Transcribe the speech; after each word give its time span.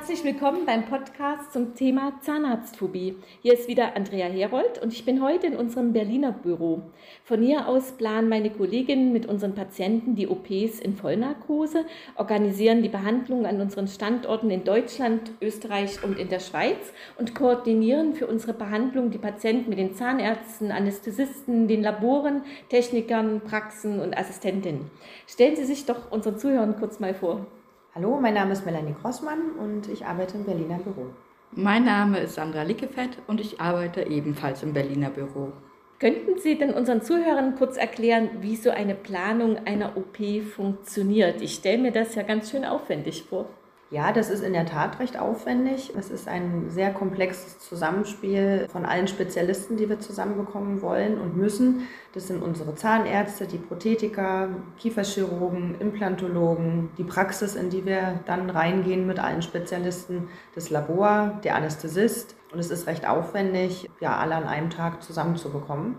herzlich 0.00 0.24
willkommen 0.24 0.64
beim 0.64 0.86
Podcast 0.86 1.52
zum 1.52 1.74
Thema 1.74 2.18
Zahnarztphobie. 2.22 3.16
Hier 3.42 3.52
ist 3.52 3.68
wieder 3.68 3.96
Andrea 3.96 4.28
Herold 4.28 4.80
und 4.82 4.94
ich 4.94 5.04
bin 5.04 5.22
heute 5.22 5.46
in 5.46 5.54
unserem 5.54 5.92
Berliner 5.92 6.32
Büro. 6.32 6.80
Von 7.22 7.42
hier 7.42 7.68
aus 7.68 7.92
planen 7.92 8.30
meine 8.30 8.48
Kolleginnen 8.48 9.12
mit 9.12 9.26
unseren 9.26 9.54
Patienten 9.54 10.14
die 10.14 10.26
OPs 10.26 10.80
in 10.80 10.96
Vollnarkose, 10.96 11.84
organisieren 12.16 12.82
die 12.82 12.88
Behandlung 12.88 13.44
an 13.44 13.60
unseren 13.60 13.88
Standorten 13.88 14.50
in 14.50 14.64
Deutschland, 14.64 15.32
Österreich 15.42 16.02
und 16.02 16.18
in 16.18 16.30
der 16.30 16.40
Schweiz 16.40 16.94
und 17.18 17.34
koordinieren 17.34 18.14
für 18.14 18.26
unsere 18.26 18.54
Behandlung 18.54 19.10
die 19.10 19.18
Patienten 19.18 19.68
mit 19.68 19.78
den 19.78 19.94
Zahnärzten, 19.94 20.72
Anästhesisten, 20.72 21.68
den 21.68 21.82
Laboren, 21.82 22.40
Technikern, 22.70 23.42
Praxen 23.42 24.00
und 24.00 24.16
Assistentinnen. 24.16 24.90
Stellen 25.26 25.56
Sie 25.56 25.66
sich 25.66 25.84
doch 25.84 26.10
unseren 26.10 26.38
Zuhörern 26.38 26.76
kurz 26.78 27.00
mal 27.00 27.12
vor. 27.12 27.46
Hallo, 27.92 28.20
mein 28.20 28.34
Name 28.34 28.52
ist 28.52 28.64
Melanie 28.64 28.94
Grossmann 29.02 29.50
und 29.58 29.88
ich 29.88 30.06
arbeite 30.06 30.36
im 30.36 30.44
Berliner 30.44 30.78
Büro. 30.78 31.06
Mein 31.50 31.84
Name 31.84 32.20
ist 32.20 32.36
Sandra 32.36 32.62
Lickefett 32.62 33.18
und 33.26 33.40
ich 33.40 33.60
arbeite 33.60 34.02
ebenfalls 34.02 34.62
im 34.62 34.72
Berliner 34.72 35.10
Büro. 35.10 35.52
Könnten 35.98 36.38
Sie 36.38 36.56
denn 36.56 36.72
unseren 36.72 37.02
Zuhörern 37.02 37.56
kurz 37.56 37.76
erklären, 37.76 38.30
wie 38.42 38.54
so 38.54 38.70
eine 38.70 38.94
Planung 38.94 39.66
einer 39.66 39.96
OP 39.96 40.18
funktioniert? 40.54 41.42
Ich 41.42 41.54
stelle 41.54 41.78
mir 41.78 41.90
das 41.90 42.14
ja 42.14 42.22
ganz 42.22 42.52
schön 42.52 42.64
aufwendig 42.64 43.24
vor. 43.24 43.46
Ja, 43.92 44.12
das 44.12 44.30
ist 44.30 44.44
in 44.44 44.52
der 44.52 44.66
Tat 44.66 45.00
recht 45.00 45.18
aufwendig. 45.18 45.92
Es 45.98 46.10
ist 46.10 46.28
ein 46.28 46.70
sehr 46.70 46.92
komplexes 46.92 47.58
Zusammenspiel 47.58 48.68
von 48.70 48.84
allen 48.84 49.08
Spezialisten, 49.08 49.76
die 49.76 49.88
wir 49.88 49.98
zusammenbekommen 49.98 50.80
wollen 50.80 51.20
und 51.20 51.36
müssen. 51.36 51.88
Das 52.14 52.28
sind 52.28 52.40
unsere 52.40 52.76
Zahnärzte, 52.76 53.48
die 53.48 53.58
Prothetiker, 53.58 54.50
Kieferchirurgen, 54.78 55.74
Implantologen, 55.80 56.90
die 56.98 57.04
Praxis, 57.04 57.56
in 57.56 57.68
die 57.68 57.84
wir 57.84 58.20
dann 58.26 58.48
reingehen 58.48 59.08
mit 59.08 59.18
allen 59.18 59.42
Spezialisten, 59.42 60.28
das 60.54 60.70
Labor, 60.70 61.40
der 61.42 61.56
Anästhesist. 61.56 62.36
Und 62.52 62.60
es 62.60 62.70
ist 62.70 62.86
recht 62.86 63.08
aufwendig, 63.08 63.90
ja, 63.98 64.16
alle 64.18 64.36
an 64.36 64.44
einem 64.44 64.70
Tag 64.70 65.02
zusammenzubekommen. 65.02 65.96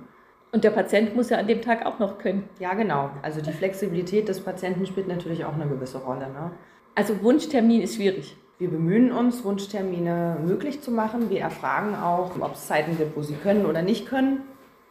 Und 0.53 0.63
der 0.63 0.71
Patient 0.71 1.13
muss 1.13 1.29
ja 1.29 1.39
an 1.39 1.47
dem 1.47 1.61
Tag 1.61 1.85
auch 1.85 1.99
noch 1.99 2.19
können. 2.19 2.47
Ja, 2.59 2.73
genau. 2.73 3.09
Also 3.21 3.41
die 3.41 3.51
Flexibilität 3.51 4.29
des 4.29 4.39
Patienten 4.39 4.85
spielt 4.85 5.09
natürlich 5.09 5.43
auch 5.43 5.53
eine 5.53 5.67
gewisse 5.67 5.97
Rolle. 5.97 6.29
Ne? 6.29 6.51
Also 6.95 7.21
Wunschtermin 7.21 7.81
ist 7.81 7.95
schwierig. 7.95 8.35
Wir 8.59 8.69
bemühen 8.69 9.11
uns, 9.11 9.43
Wunschtermine 9.43 10.37
möglich 10.45 10.81
zu 10.81 10.91
machen. 10.91 11.29
Wir 11.29 11.41
erfragen 11.41 11.95
auch, 11.95 12.39
ob 12.39 12.53
es 12.53 12.67
Zeiten 12.67 12.97
gibt, 12.97 13.15
wo 13.15 13.23
sie 13.23 13.33
können 13.33 13.65
oder 13.65 13.81
nicht 13.81 14.07
können. 14.07 14.41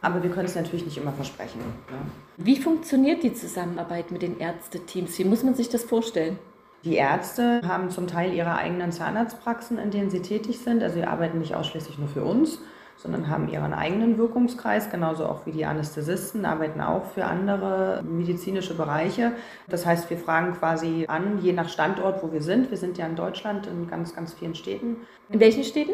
Aber 0.01 0.23
wir 0.23 0.31
können 0.31 0.47
es 0.47 0.55
natürlich 0.55 0.83
nicht 0.83 0.97
immer 0.97 1.13
versprechen. 1.13 1.59
Ne? 1.59 1.97
Wie 2.37 2.57
funktioniert 2.57 3.21
die 3.21 3.33
Zusammenarbeit 3.33 4.11
mit 4.11 4.23
den 4.23 4.39
Ärzteteams? 4.39 5.17
Wie 5.19 5.25
muss 5.25 5.43
man 5.43 5.53
sich 5.53 5.69
das 5.69 5.83
vorstellen? 5.83 6.39
Die 6.83 6.95
Ärzte 6.95 7.61
haben 7.63 7.91
zum 7.91 8.07
Teil 8.07 8.33
ihre 8.33 8.55
eigenen 8.55 8.91
Zahnarztpraxen, 8.91 9.77
in 9.77 9.91
denen 9.91 10.09
sie 10.09 10.21
tätig 10.21 10.59
sind. 10.59 10.81
Also 10.81 10.95
sie 10.95 11.03
arbeiten 11.03 11.37
nicht 11.37 11.53
ausschließlich 11.53 11.99
nur 11.99 12.07
für 12.07 12.23
uns, 12.23 12.59
sondern 13.01 13.29
haben 13.29 13.49
ihren 13.49 13.73
eigenen 13.73 14.17
Wirkungskreis, 14.17 14.91
genauso 14.91 15.25
auch 15.25 15.45
wie 15.45 15.51
die 15.51 15.65
Anästhesisten, 15.65 16.45
arbeiten 16.45 16.81
auch 16.81 17.05
für 17.05 17.25
andere 17.25 18.03
medizinische 18.03 18.75
Bereiche. 18.75 19.31
Das 19.67 19.85
heißt, 19.85 20.09
wir 20.09 20.17
fragen 20.17 20.53
quasi 20.53 21.05
an, 21.07 21.39
je 21.41 21.53
nach 21.53 21.69
Standort, 21.69 22.21
wo 22.21 22.31
wir 22.31 22.41
sind. 22.41 22.69
Wir 22.69 22.77
sind 22.77 22.97
ja 22.97 23.07
in 23.07 23.15
Deutschland 23.15 23.65
in 23.67 23.87
ganz, 23.87 24.15
ganz 24.15 24.33
vielen 24.33 24.55
Städten. 24.55 24.97
In 25.29 25.39
welchen 25.39 25.63
Städten? 25.63 25.93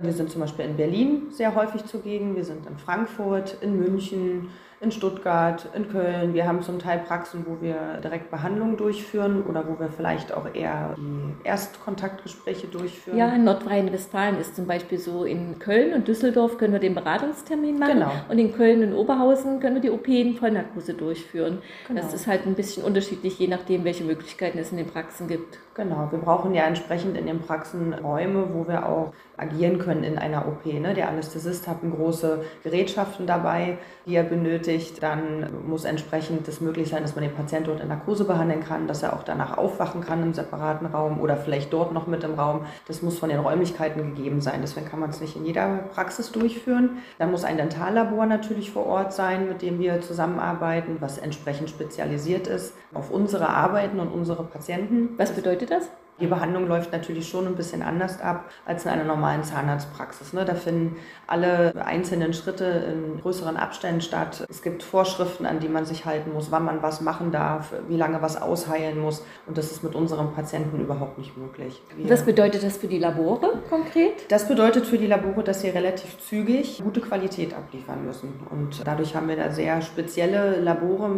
Wir 0.00 0.12
sind 0.12 0.30
zum 0.30 0.40
Beispiel 0.40 0.64
in 0.64 0.76
Berlin 0.76 1.26
sehr 1.30 1.54
häufig 1.54 1.84
zugegen, 1.84 2.34
wir 2.34 2.44
sind 2.44 2.66
in 2.66 2.78
Frankfurt, 2.78 3.58
in 3.60 3.78
München, 3.78 4.48
in 4.82 4.90
Stuttgart, 4.90 5.68
in 5.74 5.90
Köln. 5.90 6.32
Wir 6.32 6.46
haben 6.46 6.62
zum 6.62 6.78
Teil 6.78 7.00
Praxen, 7.00 7.44
wo 7.46 7.60
wir 7.60 8.00
direkt 8.02 8.30
Behandlungen 8.30 8.78
durchführen 8.78 9.42
oder 9.42 9.68
wo 9.68 9.78
wir 9.78 9.90
vielleicht 9.90 10.32
auch 10.32 10.46
eher 10.54 10.94
die 10.96 11.46
Erstkontaktgespräche 11.46 12.66
durchführen. 12.66 13.18
Ja, 13.18 13.28
in 13.28 13.44
Nordrhein-Westfalen 13.44 14.38
ist 14.38 14.56
zum 14.56 14.66
Beispiel 14.66 14.98
so, 14.98 15.24
in 15.24 15.58
Köln 15.58 15.92
und 15.92 16.08
Düsseldorf 16.08 16.56
können 16.56 16.72
wir 16.72 16.80
den 16.80 16.94
Beratungstermin 16.94 17.78
machen 17.78 17.92
genau. 17.92 18.12
und 18.30 18.38
in 18.38 18.54
Köln 18.54 18.82
und 18.82 18.94
Oberhausen 18.94 19.60
können 19.60 19.74
wir 19.74 19.82
die 19.82 19.90
OP 19.90 20.08
in 20.08 20.34
Vollnarkose 20.34 20.94
durchführen. 20.94 21.58
Genau. 21.86 22.00
Das 22.00 22.14
ist 22.14 22.26
halt 22.26 22.46
ein 22.46 22.54
bisschen 22.54 22.82
unterschiedlich, 22.82 23.38
je 23.38 23.48
nachdem, 23.48 23.84
welche 23.84 24.04
Möglichkeiten 24.04 24.56
es 24.58 24.70
in 24.70 24.78
den 24.78 24.86
Praxen 24.86 25.28
gibt. 25.28 25.58
Genau, 25.74 26.08
wir 26.10 26.18
brauchen 26.18 26.54
ja 26.54 26.64
entsprechend 26.64 27.16
in 27.16 27.26
den 27.26 27.40
Praxen 27.40 27.92
Räume, 27.94 28.48
wo 28.52 28.66
wir 28.66 28.86
auch 28.86 29.12
agieren 29.36 29.78
können 29.78 30.04
in 30.04 30.18
einer 30.18 30.46
OP. 30.46 30.66
Ne? 30.66 30.94
Der 30.94 31.08
Anästhesist 31.08 31.66
hat 31.68 31.78
große 31.82 32.44
Gerätschaften 32.62 33.26
dabei, 33.26 33.78
die 34.04 34.14
er 34.14 34.24
benötigt. 34.24 34.69
Dann 35.00 35.66
muss 35.66 35.84
entsprechend 35.84 36.46
es 36.48 36.60
möglich 36.60 36.88
sein, 36.88 37.02
dass 37.02 37.14
man 37.14 37.24
den 37.24 37.34
Patienten 37.34 37.66
dort 37.66 37.80
in 37.80 37.88
Narkose 37.88 38.24
behandeln 38.24 38.62
kann, 38.62 38.86
dass 38.86 39.02
er 39.02 39.14
auch 39.14 39.22
danach 39.22 39.58
aufwachen 39.58 40.00
kann 40.00 40.22
im 40.22 40.34
separaten 40.34 40.86
Raum 40.86 41.20
oder 41.20 41.36
vielleicht 41.36 41.72
dort 41.72 41.92
noch 41.92 42.06
mit 42.06 42.24
im 42.24 42.34
Raum. 42.34 42.66
Das 42.86 43.02
muss 43.02 43.18
von 43.18 43.28
den 43.28 43.40
Räumlichkeiten 43.40 44.14
gegeben 44.14 44.40
sein. 44.40 44.60
Deswegen 44.62 44.86
kann 44.86 45.00
man 45.00 45.10
es 45.10 45.20
nicht 45.20 45.36
in 45.36 45.44
jeder 45.44 45.78
Praxis 45.94 46.32
durchführen. 46.32 46.98
Dann 47.18 47.30
muss 47.30 47.44
ein 47.44 47.56
Dentallabor 47.56 48.26
natürlich 48.26 48.70
vor 48.70 48.86
Ort 48.86 49.12
sein, 49.12 49.48
mit 49.48 49.62
dem 49.62 49.78
wir 49.78 50.00
zusammenarbeiten, 50.00 50.96
was 51.00 51.18
entsprechend 51.18 51.70
spezialisiert 51.70 52.46
ist 52.46 52.74
auf 52.94 53.10
unsere 53.10 53.48
Arbeiten 53.48 54.00
und 54.00 54.08
unsere 54.08 54.44
Patienten. 54.44 55.10
Was 55.16 55.32
bedeutet 55.32 55.70
das? 55.70 55.90
Die 56.20 56.26
Behandlung 56.26 56.66
läuft 56.66 56.92
natürlich 56.92 57.28
schon 57.28 57.46
ein 57.46 57.54
bisschen 57.54 57.82
anders 57.82 58.20
ab 58.20 58.50
als 58.66 58.84
in 58.84 58.90
einer 58.90 59.04
normalen 59.04 59.42
Zahnarztpraxis. 59.42 60.32
Ne? 60.32 60.44
Da 60.44 60.54
finden 60.54 60.96
alle 61.26 61.72
einzelnen 61.84 62.32
Schritte 62.32 62.64
in 62.64 63.20
größeren 63.20 63.56
Abständen 63.56 64.00
statt. 64.00 64.44
Es 64.48 64.62
gibt 64.62 64.82
Vorschriften, 64.82 65.46
an 65.46 65.60
die 65.60 65.68
man 65.68 65.84
sich 65.86 66.04
halten 66.04 66.32
muss, 66.32 66.50
wann 66.50 66.64
man 66.64 66.82
was 66.82 67.00
machen 67.00 67.32
darf, 67.32 67.72
wie 67.88 67.96
lange 67.96 68.20
was 68.22 68.40
ausheilen 68.40 68.98
muss. 69.00 69.24
Und 69.46 69.56
das 69.56 69.70
ist 69.70 69.82
mit 69.82 69.94
unserem 69.94 70.32
Patienten 70.32 70.80
überhaupt 70.80 71.18
nicht 71.18 71.36
möglich. 71.36 71.82
Wir 71.96 72.10
was 72.10 72.24
bedeutet 72.24 72.62
das 72.62 72.76
für 72.76 72.88
die 72.88 72.98
Labore 72.98 73.62
konkret? 73.68 74.30
Das 74.30 74.46
bedeutet 74.46 74.86
für 74.86 74.98
die 74.98 75.06
Labore, 75.06 75.42
dass 75.42 75.62
sie 75.62 75.70
relativ 75.70 76.18
zügig 76.18 76.82
gute 76.82 77.00
Qualität 77.00 77.54
abliefern 77.54 78.04
müssen. 78.04 78.40
Und 78.50 78.86
dadurch 78.86 79.14
haben 79.14 79.28
wir 79.28 79.36
da 79.36 79.50
sehr 79.50 79.80
spezielle 79.80 80.60
Labore, 80.60 81.10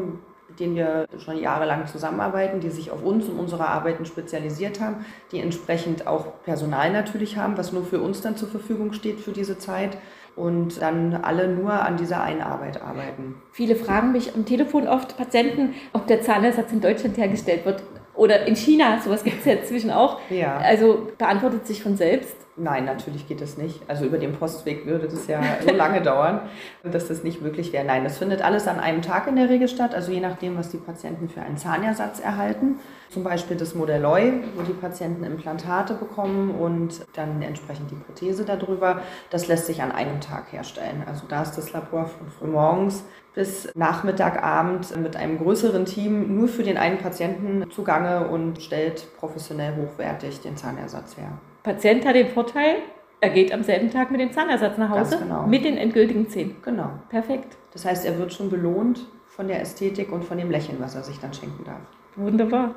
mit 0.53 0.61
denen 0.61 0.77
wir 0.77 1.07
schon 1.19 1.39
jahrelang 1.39 1.87
zusammenarbeiten, 1.87 2.61
die 2.61 2.69
sich 2.69 2.91
auf 2.91 3.03
uns 3.03 3.27
und 3.27 3.39
unsere 3.39 3.67
Arbeiten 3.67 4.05
spezialisiert 4.05 4.81
haben, 4.81 5.07
die 5.31 5.41
entsprechend 5.41 6.07
auch 6.07 6.43
Personal 6.45 6.93
natürlich 6.93 7.39
haben, 7.39 7.57
was 7.57 7.73
nur 7.73 7.85
für 7.85 8.01
uns 8.01 8.21
dann 8.21 8.37
zur 8.37 8.49
Verfügung 8.49 8.93
steht 8.93 9.21
für 9.21 9.33
diese 9.33 9.59
Zeit 9.59 9.97
und 10.37 10.83
dann 10.83 11.15
alle 11.15 11.49
nur 11.49 11.73
an 11.73 11.97
dieser 11.97 12.23
einen 12.23 12.43
Arbeit 12.43 12.83
arbeiten. 12.83 13.37
Viele 13.51 13.77
fragen 13.77 14.13
mich 14.13 14.35
am 14.35 14.45
Telefon 14.45 14.87
oft 14.87 15.17
Patienten, 15.17 15.75
ob 15.95 16.07
der 16.07 16.21
Zahnersatz 16.21 16.71
in 16.71 16.83
Deutschland 16.83 17.17
hergestellt 17.17 17.65
wird 17.65 17.83
oder 18.15 18.47
in 18.47 18.55
China. 18.55 19.01
Sowas 19.01 19.25
gibt 19.25 19.39
es 19.41 19.47
ja 19.47 19.55
inzwischen 19.55 19.91
auch. 19.91 20.21
Ja. 20.29 20.59
Also 20.59 21.09
beantwortet 21.17 21.67
sich 21.67 21.83
von 21.83 21.97
selbst. 21.97 22.37
Nein, 22.57 22.85
natürlich 22.85 23.27
geht 23.27 23.41
das 23.41 23.57
nicht. 23.57 23.81
Also 23.89 24.05
über 24.05 24.19
den 24.19 24.35
Postweg 24.35 24.85
würde 24.85 25.09
das 25.09 25.27
ja 25.27 25.41
so 25.67 25.75
lange 25.75 26.03
dauern, 26.03 26.43
dass 26.83 27.09
das 27.09 27.25
nicht 27.25 27.41
möglich 27.41 27.73
wäre. 27.73 27.85
Nein, 27.85 28.05
das 28.05 28.19
findet 28.19 28.43
alles 28.43 28.69
an 28.69 28.79
einem 28.79 29.01
Tag 29.01 29.27
in 29.27 29.37
der 29.37 29.49
Regel 29.49 29.69
statt, 29.69 29.95
also 29.95 30.13
je 30.13 30.21
nachdem, 30.21 30.59
was 30.59 30.69
die 30.69 30.77
Patienten 30.77 31.31
für 31.31 31.41
einen 31.41 31.57
Zahnersatz 31.57 32.21
erhalten. 32.21 32.79
Zum 33.09 33.25
Beispiel 33.25 33.57
das 33.57 33.75
Modell 33.75 34.03
Loy, 34.03 34.43
wo 34.55 34.63
die 34.63 34.75
Patienten 34.75 35.25
Implantate 35.25 35.95
bekommen 35.95 36.51
und 36.51 37.07
dann 37.15 37.41
entsprechend 37.41 37.91
die 37.91 37.95
Prothese 37.95 38.45
darüber. 38.45 39.01
Das 39.31 39.49
lässt 39.49 39.65
sich 39.65 39.81
an 39.81 39.91
einem 39.91 40.21
Tag 40.21 40.53
herstellen. 40.53 41.05
Also 41.07 41.27
da 41.27 41.43
ist 41.43 41.57
das 41.57 41.73
Labor 41.73 42.07
von 42.07 42.29
früh 42.29 42.49
morgens 42.49 43.05
bis 43.35 43.75
Nachmittagabend 43.75 44.95
mit 44.99 45.17
einem 45.17 45.39
größeren 45.39 45.87
Team 45.87 46.37
nur 46.37 46.49
für 46.49 46.65
den 46.65 46.77
einen 46.77 46.99
Patienten 46.99 47.71
zugange 47.71 48.29
und 48.29 48.61
stellt 48.61 49.07
professionell 49.17 49.75
hochwertig 49.77 50.41
den 50.41 50.59
Zahnersatz 50.59 51.17
her. 51.17 51.39
Patient 51.63 52.05
hat 52.05 52.15
den 52.15 52.29
Vorteil, 52.29 52.77
er 53.21 53.31
geht 53.31 53.53
am 53.53 53.63
selben 53.63 53.91
Tag 53.91 54.11
mit 54.11 54.21
dem 54.21 54.33
Zahnersatz 54.33 54.79
nach 54.79 54.91
Hause 54.91 55.19
genau. 55.19 55.47
mit 55.47 55.65
den 55.65 55.77
endgültigen 55.77 56.29
Zähnen. 56.29 56.57
Genau. 56.63 56.91
Perfekt. 57.09 57.57
Das 57.73 57.85
heißt, 57.85 58.05
er 58.05 58.19
wird 58.19 58.33
schon 58.33 58.51
belohnt 58.51 59.07
von 59.29 59.47
der 59.47 59.61
Ästhetik 59.61 60.11
und 60.11 60.25
von 60.25 60.39
dem 60.39 60.51
Lächeln, 60.51 60.79
was 60.81 60.95
er 60.95 61.05
sich 61.05 61.21
dann 61.21 61.33
schenken 61.33 61.65
darf. 61.65 61.81
Wunderbar. 62.17 62.75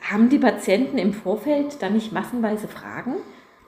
Haben 0.00 0.28
die 0.28 0.38
Patienten 0.38 0.98
im 0.98 1.12
Vorfeld 1.12 1.82
dann 1.82 1.92
nicht 1.92 2.12
massenweise 2.12 2.68
Fragen? 2.68 3.16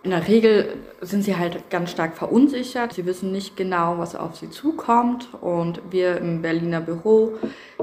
In 0.03 0.11
der 0.11 0.27
Regel 0.27 0.77
sind 1.01 1.23
sie 1.25 1.37
halt 1.37 1.71
ganz 1.71 1.91
stark 1.91 2.17
verunsichert. 2.17 2.93
Sie 2.93 3.07
wissen 3.07 3.33
nicht 3.33 3.57
genau, 3.57 3.99
was 3.99 4.15
auf 4.17 4.37
sie 4.37 4.51
zukommt. 4.51 5.29
Und 5.41 5.81
wir 5.91 6.19
im 6.19 6.43
Berliner 6.43 6.81
Büro, 6.81 7.35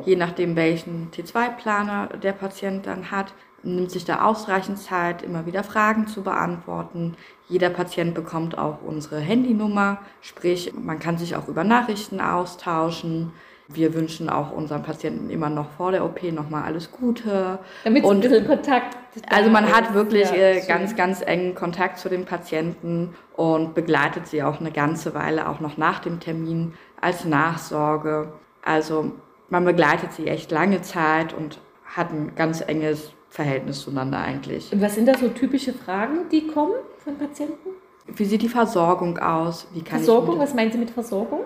je 0.05 0.15
nachdem 0.15 0.55
welchen 0.55 1.09
T2-Planer 1.11 2.17
der 2.21 2.33
Patient 2.33 2.85
dann 2.85 3.09
hat, 3.11 3.33
nimmt 3.63 3.91
sich 3.91 4.05
da 4.05 4.23
ausreichend 4.23 4.79
Zeit, 4.79 5.21
immer 5.21 5.45
wieder 5.45 5.63
Fragen 5.63 6.07
zu 6.07 6.23
beantworten. 6.23 7.15
Jeder 7.47 7.69
Patient 7.69 8.13
bekommt 8.13 8.57
auch 8.57 8.81
unsere 8.81 9.19
Handynummer, 9.19 9.99
sprich 10.21 10.73
man 10.73 10.99
kann 10.99 11.17
sich 11.17 11.35
auch 11.35 11.47
über 11.47 11.63
Nachrichten 11.63 12.21
austauschen. 12.21 13.33
Wir 13.67 13.93
wünschen 13.93 14.29
auch 14.29 14.51
unseren 14.51 14.83
Patienten 14.83 15.29
immer 15.29 15.49
noch 15.49 15.69
vor 15.71 15.91
der 15.91 16.03
OP 16.03 16.23
nochmal 16.23 16.63
alles 16.63 16.91
Gute. 16.91 17.59
Damit 17.83 18.03
und 18.03 18.17
ein 18.17 18.21
bisschen 18.21 18.45
Kontakt. 18.45 18.97
Also 19.29 19.49
man 19.49 19.73
hat 19.73 19.93
wirklich 19.93 20.29
ja, 20.29 20.35
äh, 20.35 20.65
ganz, 20.67 20.95
ganz 20.95 21.21
engen 21.21 21.55
Kontakt 21.55 21.97
zu 21.97 22.09
den 22.09 22.25
Patienten 22.25 23.15
und 23.35 23.73
begleitet 23.73 24.27
sie 24.27 24.43
auch 24.43 24.59
eine 24.59 24.71
ganze 24.71 25.13
Weile, 25.13 25.47
auch 25.47 25.59
noch 25.61 25.77
nach 25.77 25.99
dem 25.99 26.19
Termin 26.19 26.73
als 26.99 27.23
Nachsorge. 27.23 28.33
Also 28.61 29.11
man 29.49 29.65
begleitet 29.65 30.13
sie 30.13 30.27
echt 30.27 30.51
lange 30.51 30.81
Zeit 30.81 31.33
und 31.33 31.59
hat 31.95 32.11
ein 32.11 32.33
ganz 32.35 32.61
enges 32.61 33.11
Verhältnis 33.29 33.81
zueinander 33.81 34.19
eigentlich. 34.19 34.71
Und 34.71 34.81
was 34.81 34.95
sind 34.95 35.07
da 35.07 35.17
so 35.17 35.29
typische 35.29 35.73
Fragen, 35.73 36.29
die 36.31 36.47
kommen 36.47 36.73
von 37.03 37.17
Patienten? 37.17 37.69
Wie 38.07 38.25
sieht 38.25 38.41
die 38.41 38.49
Versorgung 38.49 39.17
aus? 39.19 39.67
Versorgung, 39.85 40.39
was 40.39 40.53
meinen 40.53 40.71
Sie 40.71 40.77
mit 40.77 40.89
Versorgung? 40.89 41.41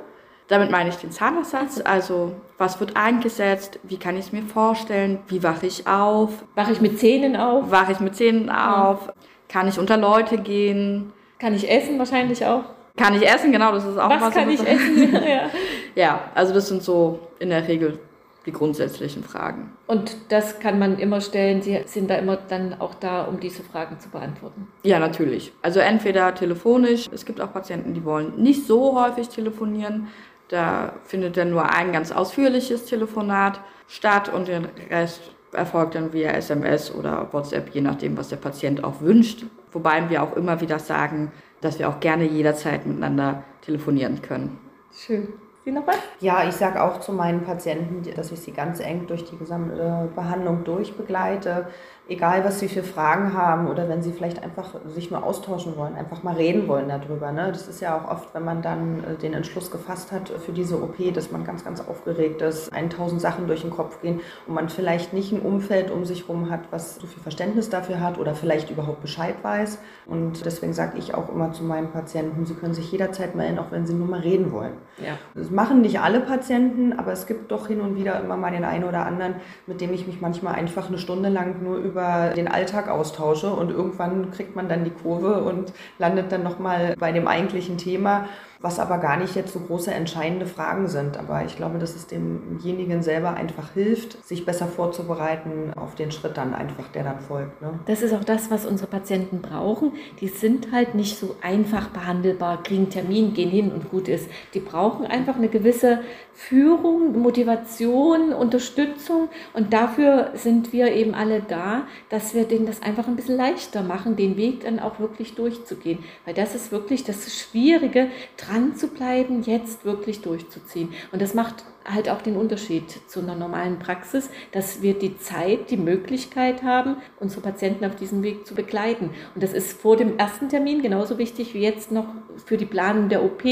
Damit 0.48 0.70
meine 0.70 0.90
ich 0.90 0.96
den 0.96 1.12
Zahnersatz, 1.12 1.82
also 1.84 2.34
was 2.60 2.80
wird 2.80 2.96
eingesetzt, 2.96 3.80
wie 3.84 3.98
kann 3.98 4.16
ich 4.16 4.28
es 4.28 4.32
mir 4.32 4.44
vorstellen, 4.44 5.20
wie 5.28 5.42
wache 5.42 5.66
ich 5.66 5.88
auf? 5.88 6.30
Wache 6.54 6.72
ich 6.72 6.82
mit 6.82 7.00
Zähnen 7.00 7.36
auf? 7.36 7.72
Wache 7.72 7.94
ich 7.94 8.00
mit 8.00 8.16
Zähnen 8.16 8.50
auf? 8.50 9.12
Kann 9.50 9.68
ich 9.68 9.80
unter 9.80 9.98
Leute 9.98 10.38
gehen? 10.38 11.14
Kann 11.40 11.56
ich 11.56 11.70
essen 11.70 11.98
wahrscheinlich 11.98 12.46
auch? 12.46 12.64
Kann 12.96 13.16
ich 13.16 13.28
essen, 13.28 13.52
genau, 13.52 13.72
das 13.72 13.86
ist 13.86 13.98
auch 13.98 14.10
was 14.10 14.22
was. 14.22 14.28
Was 14.28 14.36
kann 14.36 14.50
ich 14.50 14.66
essen? 14.66 15.14
ja. 15.28 15.50
ja, 15.96 16.20
also 16.36 16.54
das 16.54 16.68
sind 16.68 16.84
so 16.84 17.20
in 17.40 17.50
der 17.50 17.68
Regel 17.68 18.00
die 18.46 18.52
grundsätzlichen 18.52 19.24
Fragen. 19.24 19.72
Und 19.88 20.16
das 20.30 20.60
kann 20.60 20.78
man 20.78 21.00
immer 21.00 21.22
stellen. 21.22 21.62
Sie 21.62 21.82
sind 21.86 22.10
da 22.10 22.16
immer 22.16 22.38
dann 22.38 22.80
auch 22.80 22.94
da, 22.96 23.24
um 23.24 23.40
diese 23.40 23.64
Fragen 23.64 24.00
zu 24.00 24.10
beantworten. 24.10 24.68
Ja, 24.84 25.00
natürlich. 25.00 25.52
Also 25.62 25.80
entweder 25.80 26.36
telefonisch. 26.36 27.08
Es 27.12 27.26
gibt 27.26 27.42
auch 27.42 27.52
Patienten, 27.52 27.94
die 27.94 28.06
wollen 28.06 28.36
nicht 28.38 28.66
so 28.68 29.00
häufig 29.02 29.30
telefonieren. 29.30 30.08
Da 30.50 30.94
findet 31.04 31.38
dann 31.38 31.50
nur 31.50 31.72
ein 31.72 31.92
ganz 31.92 32.12
ausführliches 32.12 32.86
Telefonat 32.86 33.60
statt 33.88 34.32
und 34.32 34.48
den 34.48 34.68
Rest 34.90 35.22
erfolgt 35.52 35.96
dann 35.96 36.14
via 36.14 36.32
SMS 36.32 36.94
oder 36.94 37.30
WhatsApp, 37.32 37.74
je 37.74 37.82
nachdem, 37.82 38.18
was 38.18 38.30
der 38.30 38.36
Patient 38.36 38.84
auch 38.84 39.02
wünscht. 39.02 39.46
Wobei 39.72 40.10
wir 40.10 40.22
auch 40.22 40.36
immer 40.36 40.62
wieder 40.62 40.80
sagen, 40.80 41.32
dass 41.62 41.80
wir 41.80 41.90
auch 41.90 42.00
gerne 42.00 42.26
jederzeit 42.26 42.86
miteinander 42.86 43.44
telefonieren 43.62 44.22
können. 44.22 44.60
Schön. 44.94 45.30
Sie 45.66 45.72
noch 45.72 45.88
was? 45.88 45.98
Ja, 46.20 46.48
ich 46.48 46.56
sage 46.56 46.82
auch 46.84 47.00
zu 47.00 47.12
meinen 47.12 47.42
Patienten, 47.42 48.04
dass 48.16 48.32
ich 48.32 48.40
sie 48.40 48.52
ganz 48.52 48.80
eng 48.80 49.08
durch 49.08 49.26
die 49.26 49.36
gesamte 49.36 50.10
Behandlung 50.16 50.64
durchbegleite 50.64 51.66
egal 52.08 52.46
was 52.46 52.60
sie 52.60 52.68
für 52.68 52.84
Fragen 52.84 53.34
haben 53.34 53.68
oder 53.68 53.90
wenn 53.90 54.04
sie 54.04 54.12
vielleicht 54.12 54.44
einfach 54.44 54.76
sich 54.88 55.10
nur 55.10 55.24
austauschen 55.24 55.76
wollen, 55.76 55.96
einfach 55.96 56.22
mal 56.24 56.36
reden 56.36 56.68
wollen 56.68 56.88
darüber. 56.88 57.32
Ne? 57.32 57.52
Das 57.52 57.68
ist 57.68 57.82
ja 57.82 57.98
auch 57.98 58.10
oft, 58.10 58.34
wenn 58.34 58.46
man 58.46 58.62
dann 58.62 59.04
äh, 59.04 59.16
den 59.16 59.34
Entschluss 59.34 59.72
gefasst 59.72 60.12
hat 60.12 60.30
für 60.30 60.52
diese 60.52 60.82
OP, 60.82 60.98
dass 61.14 61.32
man 61.32 61.44
ganz, 61.44 61.64
ganz 61.64 61.82
aufgeregt 61.82 62.42
ist, 62.42 62.72
1000 62.72 63.20
Sachen 63.20 63.48
durch 63.48 63.62
den 63.62 63.72
Kopf 63.72 64.02
gehen 64.02 64.22
und 64.46 64.54
man 64.54 64.70
vielleicht 64.70 65.14
nicht 65.14 65.32
ein 65.32 65.42
Umfeld 65.42 65.90
um 65.90 66.06
sich 66.06 66.28
herum 66.28 66.50
hat, 66.50 66.62
was 66.72 66.96
so 66.96 67.08
viel 67.08 67.22
Verständnis 67.22 67.70
dafür 67.70 68.00
hat 68.00 68.20
oder 68.20 68.36
vielleicht 68.36 68.70
überhaupt 68.70 69.02
Bescheid 69.02 69.36
weiß. 69.42 69.80
Und 70.06 70.46
deswegen 70.46 70.74
sage 70.74 70.98
ich 70.98 71.16
auch 71.16 71.30
immer 71.30 71.54
zu 71.54 71.64
meinen 71.64 71.92
Patienten, 71.92 72.46
sie 72.46 72.54
können 72.54 72.74
sich 72.74 72.92
jederzeit 72.92 73.36
melden, 73.36 73.58
auch 73.58 73.72
wenn 73.72 73.88
sie 73.88 73.94
nur 73.94 74.08
mal 74.08 74.20
reden 74.20 74.52
wollen. 74.52 74.74
Ja. 74.98 75.18
Machen 75.56 75.80
nicht 75.80 76.02
alle 76.02 76.20
Patienten, 76.20 77.00
aber 77.00 77.14
es 77.14 77.28
gibt 77.28 77.50
doch 77.50 77.68
hin 77.68 77.80
und 77.80 77.96
wieder 77.96 78.20
immer 78.20 78.36
mal 78.36 78.52
den 78.52 78.66
einen 78.66 78.84
oder 78.84 79.06
anderen, 79.06 79.36
mit 79.68 79.80
dem 79.80 79.94
ich 79.94 80.06
mich 80.06 80.20
manchmal 80.20 80.56
einfach 80.56 80.90
eine 80.90 80.98
Stunde 80.98 81.30
lang 81.30 81.64
nur 81.64 81.78
über 81.78 82.34
den 82.36 82.50
Alltag 82.50 82.90
austausche 82.90 83.54
und 83.54 83.72
irgendwann 83.72 84.32
kriegt 84.32 84.58
man 84.58 84.68
dann 84.68 84.84
die 84.84 84.90
Kurve 84.90 85.44
und 85.44 85.72
landet 85.98 86.30
dann 86.34 86.44
nochmal 86.44 86.98
bei 87.00 87.14
dem 87.14 87.26
eigentlichen 87.26 87.78
Thema 87.78 88.26
was 88.60 88.80
aber 88.80 88.98
gar 88.98 89.18
nicht 89.18 89.36
jetzt 89.36 89.54
so 89.54 89.60
große 89.60 89.94
entscheidende 89.94 90.46
Fragen 90.46 90.88
sind. 90.88 91.18
Aber 91.18 91.44
ich 91.46 91.56
glaube, 91.56 91.80
dass 91.80 91.96
es 91.96 92.08
demjenigen 92.08 93.04
selber 93.04 93.34
einfach 93.34 93.74
hilft, 93.74 94.26
sich 94.26 94.46
besser 94.46 94.68
vorzubereiten 94.68 95.74
auf 95.76 95.96
den 95.96 96.12
Schritt 96.12 96.38
dann 96.38 96.54
einfach, 96.54 96.88
der 96.94 97.04
dann 97.04 97.20
folgt. 97.20 97.62
Ne? 97.62 97.80
Das 97.86 98.02
ist 98.02 98.14
auch 98.14 98.24
das, 98.24 98.52
was 98.52 98.66
unsere 98.66 98.90
Patienten 98.90 99.42
brauchen. 99.42 99.94
Die 100.22 100.28
sind 100.28 100.72
halt 100.72 100.96
nicht 100.96 101.18
so 101.18 101.36
einfach 101.42 101.90
behandelbar, 101.90 102.64
kriegen 102.64 102.90
Termin, 102.90 103.34
gehen 103.34 103.50
hin 103.50 103.72
und 103.72 103.90
gut 103.90 104.08
ist. 104.08 104.30
Die 104.54 104.60
brauchen 104.60 105.06
einfach 105.06 105.36
eine 105.36 105.50
gewisse 105.50 106.00
Führung, 106.34 107.22
Motivation, 107.22 108.34
Unterstützung. 108.34 109.30
Und 109.54 109.74
dafür 109.74 110.32
sind 110.34 110.74
wir 110.74 110.94
eben 110.94 111.16
alle 111.16 111.42
da, 111.42 111.88
dass 112.10 112.34
wir 112.34 112.44
denen 112.44 112.66
das 112.66 112.82
einfach 112.82 113.08
ein 113.08 113.16
bisschen 113.16 113.38
leichter 113.38 113.84
machen, 113.84 114.16
den 114.16 114.36
Weg 114.38 114.64
dann 114.64 114.80
auch 114.80 115.00
wirklich 115.00 115.36
durchzugehen. 115.36 116.00
Weil 116.26 116.34
das 116.34 116.54
ist 116.54 116.72
wirklich 116.72 117.04
das 117.06 117.34
Schwierige, 117.34 118.10
dran 118.56 118.76
zu 118.76 118.88
bleiben, 118.88 119.44
jetzt 119.44 119.86
wirklich 119.86 120.22
durchzuziehen. 120.22 120.90
Und 121.12 121.22
das 121.22 121.34
macht 121.34 121.64
halt 121.86 122.10
auch 122.10 122.22
den 122.22 122.36
Unterschied 122.36 122.84
zu 123.08 123.20
einer 123.20 123.36
normalen 123.36 123.78
Praxis, 123.80 124.30
dass 124.52 124.82
wir 124.82 124.94
die 124.96 125.18
Zeit, 125.18 125.70
die 125.70 125.78
Möglichkeit 125.78 126.64
haben, 126.64 126.98
unsere 127.20 127.42
Patienten 127.42 127.86
auf 127.86 127.96
diesem 127.96 128.24
Weg 128.24 128.48
zu 128.48 128.56
begleiten. 128.56 129.12
Und 129.36 129.44
das 129.44 129.54
ist 129.54 129.80
vor 129.80 129.98
dem 129.98 130.18
ersten 130.18 130.50
Termin 130.50 130.82
genauso 130.82 131.18
wichtig 131.18 131.54
wie 131.54 131.60
jetzt 131.60 131.92
noch 131.92 132.08
für 132.46 132.58
die 132.58 132.66
Planung 132.66 133.10
der 133.10 133.24
OP 133.24 133.44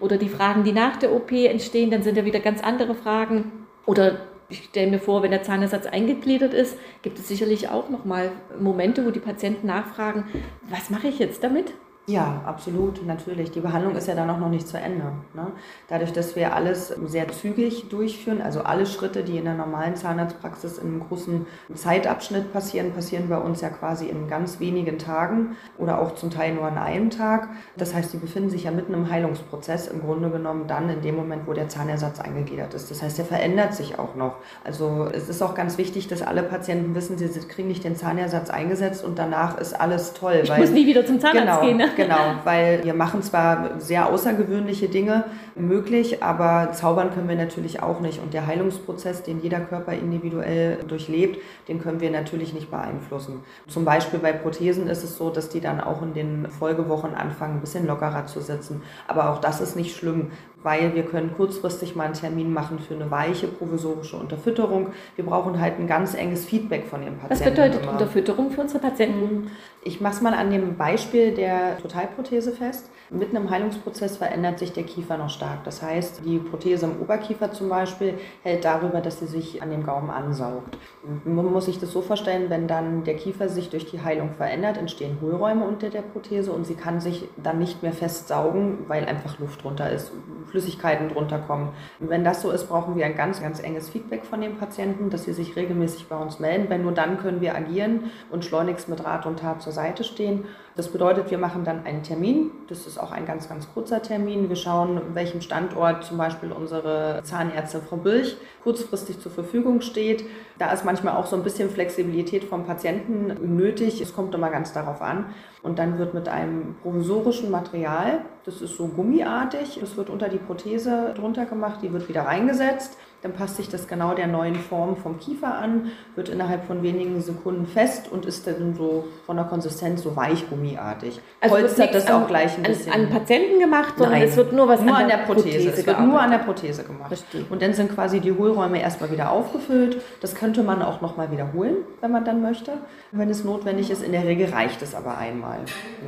oder 0.00 0.16
die 0.16 0.28
Fragen, 0.28 0.64
die 0.64 0.72
nach 0.72 0.96
der 0.96 1.14
OP 1.14 1.32
entstehen. 1.32 1.90
Dann 1.90 2.02
sind 2.02 2.16
ja 2.16 2.24
wieder 2.24 2.40
ganz 2.40 2.62
andere 2.62 2.94
Fragen. 2.94 3.52
Oder 3.86 4.20
ich 4.48 4.64
stelle 4.64 4.90
mir 4.90 4.98
vor, 4.98 5.22
wenn 5.22 5.30
der 5.30 5.44
Zahnersatz 5.44 5.86
eingegliedert 5.86 6.52
ist, 6.52 6.76
gibt 7.02 7.18
es 7.18 7.28
sicherlich 7.28 7.68
auch 7.68 7.88
noch 7.88 8.04
mal 8.04 8.32
Momente, 8.58 9.06
wo 9.06 9.10
die 9.10 9.20
Patienten 9.20 9.68
nachfragen, 9.68 10.24
was 10.68 10.90
mache 10.90 11.08
ich 11.08 11.18
jetzt 11.18 11.44
damit? 11.44 11.72
Ja, 12.10 12.40
absolut, 12.44 13.06
natürlich. 13.06 13.52
Die 13.52 13.60
Behandlung 13.60 13.94
ist 13.94 14.08
ja 14.08 14.16
dann 14.16 14.28
auch 14.30 14.38
noch 14.38 14.48
nicht 14.48 14.66
zu 14.66 14.76
Ende. 14.76 15.04
Ne? 15.32 15.46
Dadurch, 15.88 16.12
dass 16.12 16.34
wir 16.34 16.54
alles 16.54 16.88
sehr 16.88 17.28
zügig 17.28 17.88
durchführen, 17.88 18.42
also 18.42 18.62
alle 18.62 18.84
Schritte, 18.84 19.22
die 19.22 19.38
in 19.38 19.44
der 19.44 19.54
normalen 19.54 19.94
Zahnarztpraxis 19.94 20.78
in 20.78 20.88
einem 20.88 21.00
großen 21.06 21.46
Zeitabschnitt 21.72 22.52
passieren, 22.52 22.92
passieren 22.92 23.28
bei 23.28 23.38
uns 23.38 23.60
ja 23.60 23.68
quasi 23.68 24.08
in 24.08 24.28
ganz 24.28 24.58
wenigen 24.58 24.98
Tagen 24.98 25.56
oder 25.78 26.00
auch 26.00 26.16
zum 26.16 26.30
Teil 26.30 26.54
nur 26.54 26.64
an 26.64 26.78
einem 26.78 27.10
Tag. 27.10 27.48
Das 27.76 27.94
heißt, 27.94 28.12
die 28.12 28.16
befinden 28.16 28.50
sich 28.50 28.64
ja 28.64 28.72
mitten 28.72 28.92
im 28.92 29.08
Heilungsprozess, 29.08 29.86
im 29.86 30.00
Grunde 30.00 30.30
genommen 30.30 30.66
dann 30.66 30.90
in 30.90 31.02
dem 31.02 31.14
Moment, 31.14 31.46
wo 31.46 31.52
der 31.52 31.68
Zahnersatz 31.68 32.18
eingegliedert 32.18 32.74
ist. 32.74 32.90
Das 32.90 33.02
heißt, 33.02 33.18
der 33.18 33.24
verändert 33.24 33.74
sich 33.74 34.00
auch 34.00 34.16
noch. 34.16 34.36
Also 34.64 35.08
es 35.12 35.28
ist 35.28 35.42
auch 35.42 35.54
ganz 35.54 35.78
wichtig, 35.78 36.08
dass 36.08 36.22
alle 36.22 36.42
Patienten 36.42 36.96
wissen, 36.96 37.18
sie 37.18 37.28
kriegen 37.46 37.68
nicht 37.68 37.84
den 37.84 37.94
Zahnersatz 37.94 38.50
eingesetzt 38.50 39.04
und 39.04 39.16
danach 39.16 39.58
ist 39.58 39.80
alles 39.80 40.12
toll. 40.14 40.40
Ich 40.42 40.56
muss 40.56 40.70
nie 40.70 40.86
wieder 40.86 41.06
zum 41.06 41.20
Zahnarzt 41.20 41.60
genau, 41.60 41.60
gehen. 41.60 41.76
Ne? 41.76 41.88
Genau, 42.02 42.34
weil 42.44 42.84
wir 42.84 42.94
machen 42.94 43.22
zwar 43.22 43.80
sehr 43.80 44.08
außergewöhnliche 44.08 44.88
Dinge 44.88 45.24
möglich, 45.54 46.22
aber 46.22 46.72
zaubern 46.72 47.12
können 47.12 47.28
wir 47.28 47.36
natürlich 47.36 47.82
auch 47.82 48.00
nicht. 48.00 48.22
Und 48.22 48.34
der 48.34 48.46
Heilungsprozess, 48.46 49.22
den 49.22 49.40
jeder 49.42 49.60
Körper 49.60 49.92
individuell 49.92 50.78
durchlebt, 50.88 51.38
den 51.68 51.80
können 51.80 52.00
wir 52.00 52.10
natürlich 52.10 52.54
nicht 52.54 52.70
beeinflussen. 52.70 53.40
Zum 53.68 53.84
Beispiel 53.84 54.18
bei 54.18 54.32
Prothesen 54.32 54.88
ist 54.88 55.04
es 55.04 55.16
so, 55.16 55.30
dass 55.30 55.48
die 55.48 55.60
dann 55.60 55.80
auch 55.80 56.02
in 56.02 56.14
den 56.14 56.48
Folgewochen 56.48 57.14
anfangen, 57.14 57.56
ein 57.56 57.60
bisschen 57.60 57.86
lockerer 57.86 58.26
zu 58.26 58.40
sitzen. 58.40 58.82
Aber 59.06 59.30
auch 59.30 59.40
das 59.40 59.60
ist 59.60 59.76
nicht 59.76 59.96
schlimm, 59.96 60.30
weil 60.62 60.94
wir 60.94 61.04
können 61.04 61.32
kurzfristig 61.36 61.96
mal 61.96 62.04
einen 62.04 62.14
Termin 62.14 62.52
machen 62.52 62.78
für 62.78 62.94
eine 62.94 63.10
weiche 63.10 63.46
provisorische 63.48 64.16
Unterfütterung. 64.16 64.88
Wir 65.16 65.24
brauchen 65.24 65.60
halt 65.60 65.78
ein 65.78 65.86
ganz 65.86 66.14
enges 66.14 66.44
Feedback 66.44 66.86
von 66.86 67.02
den 67.02 67.16
Patienten. 67.16 67.30
Was 67.30 67.50
bedeutet 67.50 67.82
immer. 67.82 67.92
Unterfütterung 67.92 68.50
für 68.50 68.60
unsere 68.60 68.80
Patienten? 68.80 69.50
Ich 69.82 70.00
mache 70.00 70.14
es 70.14 70.20
mal 70.20 70.34
an 70.34 70.50
dem 70.50 70.76
Beispiel 70.76 71.32
der 71.32 71.78
Totalprothese 71.78 72.52
fest. 72.52 72.90
Mitten 73.08 73.34
im 73.34 73.50
Heilungsprozess 73.50 74.18
verändert 74.18 74.58
sich 74.58 74.72
der 74.72 74.84
Kiefer 74.84 75.16
noch 75.16 75.30
stark. 75.30 75.64
Das 75.64 75.82
heißt, 75.82 76.20
die 76.24 76.38
Prothese 76.38 76.86
im 76.86 77.00
Oberkiefer 77.00 77.50
zum 77.50 77.68
Beispiel 77.68 78.14
hält 78.42 78.64
darüber, 78.64 79.00
dass 79.00 79.18
sie 79.18 79.26
sich 79.26 79.62
an 79.62 79.70
dem 79.70 79.84
Gaumen 79.84 80.10
ansaugt. 80.10 80.76
Man 81.24 81.46
muss 81.46 81.64
sich 81.64 81.80
das 81.80 81.90
so 81.90 82.02
vorstellen, 82.02 82.50
wenn 82.50 82.68
dann 82.68 83.02
der 83.02 83.16
Kiefer 83.16 83.48
sich 83.48 83.70
durch 83.70 83.86
die 83.86 84.00
Heilung 84.02 84.34
verändert, 84.34 84.76
entstehen 84.76 85.18
Hohlräume 85.20 85.64
unter 85.64 85.88
der 85.88 86.02
Prothese 86.02 86.52
und 86.52 86.66
sie 86.66 86.74
kann 86.74 87.00
sich 87.00 87.24
dann 87.36 87.58
nicht 87.58 87.82
mehr 87.82 87.92
festsaugen, 87.92 88.78
weil 88.86 89.06
einfach 89.06 89.38
Luft 89.40 89.64
drunter 89.64 89.90
ist 89.90 90.12
Flüssigkeiten 90.50 91.08
drunter 91.08 91.38
kommen. 91.38 91.70
Und 91.98 92.10
wenn 92.10 92.24
das 92.24 92.42
so 92.42 92.50
ist, 92.50 92.68
brauchen 92.68 92.96
wir 92.96 93.06
ein 93.06 93.16
ganz, 93.16 93.40
ganz 93.40 93.60
enges 93.60 93.88
Feedback 93.88 94.24
von 94.24 94.40
den 94.40 94.56
Patienten, 94.56 95.10
dass 95.10 95.24
sie 95.24 95.32
sich 95.32 95.56
regelmäßig 95.56 96.08
bei 96.08 96.16
uns 96.16 96.40
melden, 96.40 96.68
weil 96.68 96.80
nur 96.80 96.92
dann 96.92 97.18
können 97.18 97.40
wir 97.40 97.54
agieren 97.54 98.10
und 98.30 98.44
schleunigst 98.44 98.88
mit 98.88 99.04
Rat 99.04 99.26
und 99.26 99.40
Tat 99.40 99.62
zur 99.62 99.72
Seite 99.72 100.04
stehen. 100.04 100.44
Das 100.80 100.88
bedeutet, 100.88 101.30
wir 101.30 101.36
machen 101.36 101.62
dann 101.62 101.84
einen 101.84 102.02
Termin. 102.02 102.52
Das 102.68 102.86
ist 102.86 102.96
auch 102.96 103.12
ein 103.12 103.26
ganz, 103.26 103.50
ganz 103.50 103.70
kurzer 103.74 104.00
Termin. 104.00 104.48
Wir 104.48 104.56
schauen, 104.56 104.98
welchem 105.12 105.42
Standort 105.42 106.04
zum 106.04 106.16
Beispiel 106.16 106.52
unsere 106.52 107.20
Zahnärztin 107.22 107.82
Frau 107.82 107.98
Bilch 107.98 108.38
kurzfristig 108.62 109.20
zur 109.20 109.30
Verfügung 109.30 109.82
steht. 109.82 110.24
Da 110.58 110.72
ist 110.72 110.86
manchmal 110.86 111.18
auch 111.18 111.26
so 111.26 111.36
ein 111.36 111.42
bisschen 111.42 111.68
Flexibilität 111.68 112.44
vom 112.44 112.64
Patienten 112.64 113.56
nötig. 113.58 114.00
Es 114.00 114.14
kommt 114.14 114.34
immer 114.34 114.48
ganz 114.48 114.72
darauf 114.72 115.02
an. 115.02 115.26
Und 115.62 115.78
dann 115.78 115.98
wird 115.98 116.14
mit 116.14 116.30
einem 116.30 116.76
provisorischen 116.82 117.50
Material, 117.50 118.22
das 118.46 118.62
ist 118.62 118.78
so 118.78 118.86
gummiartig, 118.86 119.80
das 119.82 119.98
wird 119.98 120.08
unter 120.08 120.30
die 120.30 120.38
Prothese 120.38 121.12
drunter 121.14 121.44
gemacht, 121.44 121.80
die 121.82 121.92
wird 121.92 122.08
wieder 122.08 122.22
reingesetzt 122.22 122.96
dann 123.22 123.32
passt 123.32 123.56
sich 123.56 123.68
das 123.68 123.86
genau 123.86 124.14
der 124.14 124.26
neuen 124.26 124.54
Form 124.54 124.96
vom 124.96 125.18
Kiefer 125.18 125.54
an, 125.54 125.90
wird 126.14 126.28
innerhalb 126.28 126.64
von 126.64 126.82
wenigen 126.82 127.20
Sekunden 127.20 127.66
fest 127.66 128.10
und 128.10 128.24
ist 128.24 128.46
dann 128.46 128.74
so 128.74 129.04
von 129.26 129.36
der 129.36 129.44
Konsistenz 129.44 130.02
so 130.02 130.16
weichgummiartig. 130.16 131.20
Also 131.40 131.56
Holz 131.56 131.78
hat 131.78 131.94
das 131.94 132.06
an, 132.06 132.22
auch 132.22 132.26
gleich 132.26 132.56
ein 132.56 132.62
bisschen. 132.62 132.92
An, 132.92 133.06
an 133.06 133.10
Patienten 133.10 133.60
gemacht, 133.60 133.94
sondern 133.98 134.18
Nein, 134.18 134.28
es 134.28 134.36
wird 134.36 134.52
nur 134.52 134.68
was 134.68 134.80
nur 134.80 134.96
an 134.96 135.08
der, 135.08 135.20
an 135.20 135.26
der 135.26 135.34
Prothese. 135.34 135.58
Prothese. 135.58 135.80
Es 135.80 135.86
wird 135.86 136.00
nur 136.00 136.20
an 136.20 136.30
der 136.30 136.38
Prothese 136.38 136.84
gemacht. 136.84 137.08
Verstehe. 137.08 137.44
Und 137.50 137.60
dann 137.60 137.74
sind 137.74 137.94
quasi 137.94 138.20
die 138.20 138.32
Hohlräume 138.32 138.80
erstmal 138.80 139.10
wieder 139.10 139.30
aufgefüllt. 139.30 140.00
Das 140.20 140.34
könnte 140.34 140.62
man 140.62 140.82
auch 140.82 141.00
nochmal 141.00 141.30
wiederholen, 141.30 141.76
wenn 142.00 142.10
man 142.10 142.24
dann 142.24 142.40
möchte, 142.40 142.72
wenn 143.12 143.28
es 143.28 143.44
notwendig 143.44 143.90
ist. 143.90 144.02
In 144.02 144.12
der 144.12 144.24
Regel 144.24 144.48
reicht 144.48 144.80
es 144.82 144.94
aber 144.94 145.18
einmal. 145.18 145.58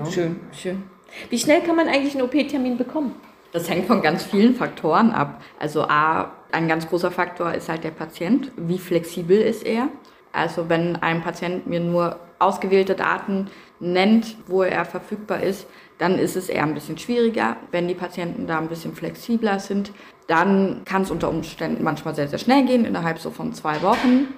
Ne? 0.02 0.10
Schön, 0.10 0.40
schön. 0.52 0.82
Wie 1.28 1.38
schnell 1.38 1.60
kann 1.60 1.76
man 1.76 1.88
eigentlich 1.88 2.14
einen 2.14 2.22
OP-Termin 2.22 2.78
bekommen? 2.78 3.14
Das 3.52 3.68
hängt 3.68 3.86
von 3.86 4.00
ganz 4.00 4.24
vielen 4.24 4.54
Faktoren 4.54 5.10
ab. 5.10 5.42
Also 5.58 5.82
A, 5.82 6.32
ein 6.52 6.68
ganz 6.68 6.88
großer 6.88 7.10
Faktor 7.10 7.52
ist 7.52 7.68
halt 7.68 7.84
der 7.84 7.90
Patient. 7.90 8.50
Wie 8.56 8.78
flexibel 8.78 9.38
ist 9.38 9.64
er? 9.64 9.88
Also 10.32 10.70
wenn 10.70 10.96
ein 10.96 11.22
Patient 11.22 11.66
mir 11.66 11.80
nur 11.80 12.18
ausgewählte 12.38 12.94
Daten 12.94 13.50
nennt, 13.78 14.36
wo 14.46 14.62
er 14.62 14.86
verfügbar 14.86 15.42
ist, 15.42 15.66
dann 15.98 16.18
ist 16.18 16.34
es 16.34 16.48
eher 16.48 16.62
ein 16.62 16.72
bisschen 16.72 16.96
schwieriger. 16.96 17.56
Wenn 17.70 17.88
die 17.88 17.94
Patienten 17.94 18.46
da 18.46 18.58
ein 18.58 18.68
bisschen 18.68 18.94
flexibler 18.94 19.60
sind, 19.60 19.92
dann 20.26 20.82
kann 20.86 21.02
es 21.02 21.10
unter 21.10 21.28
Umständen 21.28 21.84
manchmal 21.84 22.14
sehr, 22.14 22.28
sehr 22.28 22.38
schnell 22.38 22.64
gehen, 22.64 22.86
innerhalb 22.86 23.18
so 23.18 23.30
von 23.30 23.52
zwei 23.52 23.82
Wochen. 23.82 24.28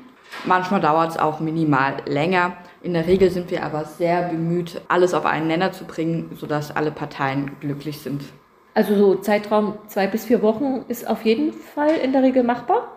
Manchmal 0.44 0.80
dauert 0.80 1.12
es 1.12 1.18
auch 1.18 1.38
minimal 1.38 1.98
länger. 2.06 2.56
In 2.82 2.94
der 2.94 3.06
Regel 3.06 3.30
sind 3.30 3.52
wir 3.52 3.62
aber 3.64 3.84
sehr 3.84 4.22
bemüht, 4.22 4.80
alles 4.88 5.14
auf 5.14 5.24
einen 5.24 5.46
Nenner 5.46 5.70
zu 5.70 5.84
bringen, 5.84 6.32
sodass 6.34 6.74
alle 6.74 6.90
Parteien 6.90 7.52
glücklich 7.60 8.00
sind. 8.00 8.24
Also 8.74 8.96
so 8.96 9.14
Zeitraum 9.16 9.78
zwei 9.86 10.06
bis 10.06 10.24
vier 10.24 10.42
Wochen 10.42 10.84
ist 10.88 11.08
auf 11.08 11.24
jeden 11.24 11.52
Fall 11.52 11.96
in 12.02 12.12
der 12.12 12.22
Regel 12.22 12.42
machbar. 12.42 12.88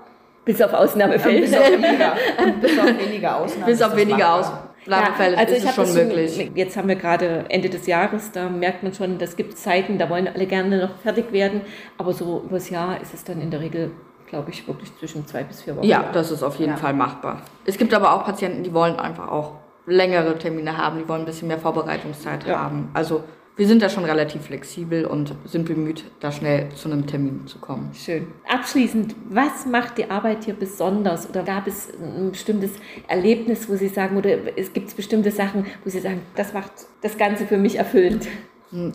Bis 0.44 0.62
auf 0.62 0.74
Ausnahmefälle. 0.74 1.42
Bis 1.42 1.54
auf 1.54 1.72
weniger, 1.72 2.16
bis 2.62 2.80
auf 2.80 2.86
weniger 2.86 3.38
Ausnahmen. 3.38 3.66
Bis 3.66 3.82
auf 3.82 3.96
weniger 3.96 4.34
Ausnahmefälle 4.34 5.36
ja, 5.36 5.40
also 5.40 5.54
ist 5.54 5.66
es 5.66 5.76
schon 5.76 5.94
möglich. 5.94 6.52
Jetzt 6.56 6.78
haben 6.78 6.88
wir 6.88 6.96
gerade 6.96 7.46
Ende 7.50 7.70
des 7.70 7.86
Jahres, 7.86 8.32
da 8.32 8.48
merkt 8.50 8.82
man 8.82 8.94
schon, 8.94 9.18
das 9.18 9.36
gibt 9.36 9.58
Zeiten, 9.58 9.98
da 9.98 10.10
wollen 10.10 10.28
alle 10.28 10.46
gerne 10.46 10.80
noch 10.80 10.98
fertig 11.04 11.32
werden. 11.32 11.62
Aber 11.98 12.14
so 12.14 12.44
übers 12.46 12.70
Jahr 12.70 13.02
ist 13.02 13.14
es 13.14 13.24
dann 13.24 13.42
in 13.42 13.52
der 13.52 13.60
Regel 13.60 13.92
glaube 14.28 14.52
ich, 14.52 14.68
wirklich 14.68 14.96
zwischen 15.00 15.26
zwei 15.26 15.44
bis 15.44 15.64
vier 15.64 15.78
Wochen. 15.78 15.86
Ja, 15.86 16.10
das 16.12 16.32
ist 16.32 16.44
auf 16.44 16.60
jeden 16.60 16.74
ja. 16.74 16.78
Fall 16.78 16.94
machbar. 16.94 17.42
Es 17.66 17.78
gibt 17.78 17.94
aber 17.94 18.14
auch 18.14 18.26
Patienten, 18.26 18.64
die 18.64 18.74
wollen 18.74 19.00
einfach 19.00 19.30
auch 19.30 19.54
längere 19.86 20.38
Termine 20.38 20.78
haben, 20.78 21.00
die 21.00 21.08
wollen 21.08 21.22
ein 21.22 21.26
bisschen 21.26 21.48
mehr 21.48 21.58
Vorbereitungszeit 21.58 22.46
ja. 22.46 22.60
haben. 22.60 22.90
Also 22.94 23.24
wir 23.58 23.68
sind 23.68 23.82
da 23.82 23.90
schon 23.90 24.06
relativ 24.06 24.44
flexibel 24.44 25.06
und 25.06 25.34
sind 25.46 25.66
bemüht, 25.66 26.04
da 26.20 26.32
schnell 26.32 26.70
zu 26.76 26.90
einem 26.90 27.08
Termin 27.08 27.48
zu 27.48 27.58
kommen. 27.58 27.92
Schön. 27.94 28.28
Abschließend, 28.48 29.16
was 29.30 29.66
macht 29.66 29.98
die 29.98 30.10
Arbeit 30.10 30.46
hier 30.46 30.54
besonders? 30.54 31.28
Oder 31.28 31.44
gab 31.44 31.66
es 31.68 31.90
ein 32.00 32.32
bestimmtes 32.32 32.72
Erlebnis, 33.08 33.68
wo 33.68 33.76
Sie 33.76 33.88
sagen, 33.88 34.16
oder 34.16 34.30
es 34.56 34.72
gibt 34.74 34.96
bestimmte 34.96 35.32
Sachen, 35.32 35.66
wo 35.84 35.90
Sie 35.90 36.00
sagen, 36.00 36.22
das 36.36 36.54
macht 36.54 36.72
das 37.02 37.18
Ganze 37.18 37.48
für 37.48 37.58
mich 37.58 37.78
erfüllend? 37.78 38.28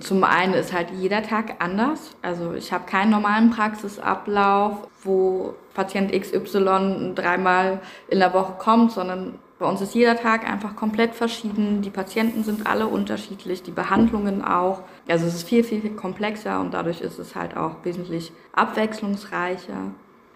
Zum 0.00 0.22
einen 0.22 0.54
ist 0.54 0.72
halt 0.72 0.88
jeder 0.90 1.22
Tag 1.22 1.56
anders. 1.58 2.14
Also 2.20 2.52
ich 2.52 2.72
habe 2.72 2.84
keinen 2.84 3.10
normalen 3.10 3.50
Praxisablauf, 3.50 4.86
wo 5.02 5.54
Patient 5.74 6.12
XY 6.12 7.14
dreimal 7.14 7.80
in 8.08 8.18
der 8.18 8.34
Woche 8.34 8.52
kommt, 8.58 8.92
sondern 8.92 9.38
bei 9.62 9.68
uns 9.68 9.80
ist 9.80 9.94
jeder 9.94 10.16
Tag 10.16 10.48
einfach 10.50 10.74
komplett 10.74 11.14
verschieden. 11.14 11.82
Die 11.82 11.90
Patienten 11.90 12.42
sind 12.42 12.66
alle 12.66 12.88
unterschiedlich, 12.88 13.62
die 13.62 13.70
Behandlungen 13.70 14.44
auch. 14.44 14.82
Also 15.08 15.24
es 15.26 15.36
ist 15.36 15.48
viel, 15.48 15.62
viel, 15.62 15.80
viel 15.80 15.94
komplexer 15.94 16.60
und 16.60 16.74
dadurch 16.74 17.00
ist 17.00 17.20
es 17.20 17.36
halt 17.36 17.56
auch 17.56 17.76
wesentlich 17.84 18.32
abwechslungsreicher. 18.52 19.92